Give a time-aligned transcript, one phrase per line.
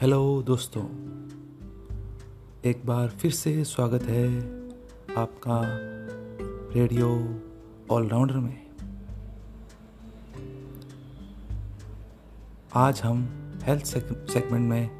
[0.00, 0.82] Hello दोस्तों,
[2.64, 4.26] एक बार फिर से स्वागत है
[5.14, 5.60] आपका
[6.74, 7.08] रेडियो
[7.90, 8.66] ऑलराउंडर में।
[12.74, 13.20] आज हम
[13.62, 14.90] हेल्थ सेगमेंट में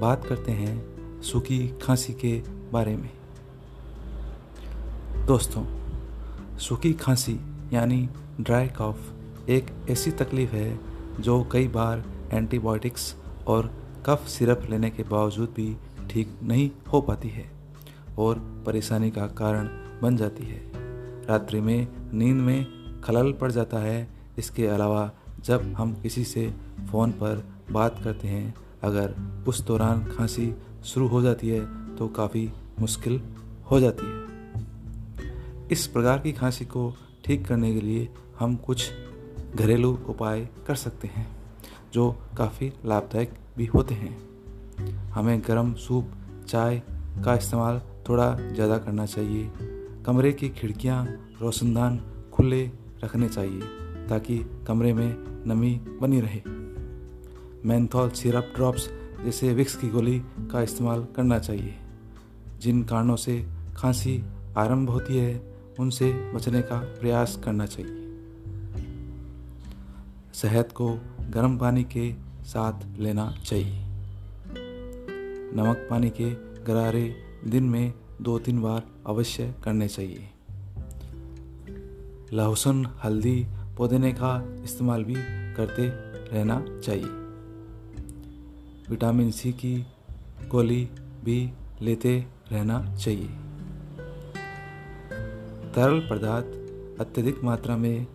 [0.00, 2.32] बात करते हैं सूखी खांसी के
[2.72, 3.10] बारे में।
[5.26, 5.64] दोस्तों,
[6.58, 7.38] सूखी खांसी
[7.72, 8.08] यानी
[8.40, 10.78] ड्राई कॉफ एक ऐसी तकलीफ़ है
[11.20, 13.14] जो कई बार एंटीबायोटिक्स
[13.46, 15.76] और कफ सिरप लेने के बावजूद भी
[16.10, 17.50] ठीक नहीं हो पाती है
[18.18, 19.68] और परेशानी का कारण
[20.02, 20.60] बन जाती है।
[21.26, 25.10] रात्रि में नींद में खलल पड़ जाता है। इसके अलावा
[25.44, 26.54] जब हम किसी से
[26.90, 29.14] फ़ोन पर बात करते हैं, अगर
[29.48, 33.20] उस दौरान खांसी शुरू हो जाती है तो काफ़ी मुश्किल
[33.70, 36.92] हो जाती है। इस प्रकार की खांसी को
[37.24, 38.08] ठीक करने के लिए
[38.38, 38.90] हम कुछ
[39.54, 41.35] घरेलू उपाय कर सकते हैं।
[41.96, 44.16] जो काफ़ी लाभदायक भी होते हैं।
[45.10, 46.10] हमें गर्म सूप,
[46.48, 46.82] चाय
[47.24, 49.50] का इस्तेमाल थोड़ा ज़्यादा करना चाहिए।
[50.06, 51.04] कमरे की खिड़कियाँ,
[51.40, 52.00] रोशनदान
[52.32, 52.62] खुले
[53.04, 53.60] रखने चाहिए,
[54.08, 56.40] ताकि कमरे में नमी बनी रहे।
[57.68, 58.88] मैंथॉल सिरप ड्रॉप्स
[59.24, 60.18] जैसे विक्स की गोली
[60.52, 61.74] का इस्तेमाल करना चाहिए।
[62.60, 63.44] जिन कारणों से
[63.76, 64.22] खांसी
[64.56, 68.05] आरंभ होती है, उनसे बचने का प्रयास करना चाहिए।
[70.42, 73.86] शहद को गर्म पानी के साथ लेना चाहिए।
[75.54, 76.30] नमक पानी के
[76.64, 77.92] गरारे दिन में
[78.22, 80.30] दो तीन बार अवश्य करने चाहिए।
[82.32, 85.14] लहसुन हल्दी पुदीने का इस्तेमाल भी
[85.54, 85.88] करते
[86.36, 87.08] रहना चाहिए।
[88.90, 89.86] विटामिन सी की
[90.48, 90.88] गोली
[91.24, 93.28] भी लेते रहना चाहिए।
[95.74, 96.46] तरल पदार्थ
[97.00, 98.06] अत्यधिक मात्रा में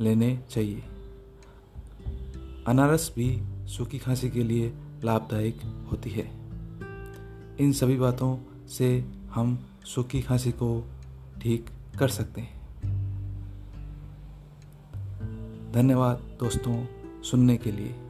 [0.00, 0.82] लेने चाहिए।
[2.66, 4.72] अनारस भी सूखी खांसी के लिए
[5.04, 6.30] लाभदायक होती है।
[7.60, 10.90] इन सभी बातों से हम सूखी खांसी को
[11.42, 11.66] ठीक
[11.98, 12.62] कर सकते हैं।
[15.72, 16.86] धन्यवाद दोस्तों
[17.22, 18.01] सुनने के लिए।